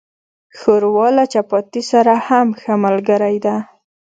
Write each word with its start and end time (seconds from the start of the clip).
ښوروا 0.57 1.07
له 1.17 1.23
چپاتي 1.33 1.81
سره 1.91 2.13
هم 2.27 2.47
ښه 2.61 2.73
ملګری 2.85 3.37
ده. 3.45 3.55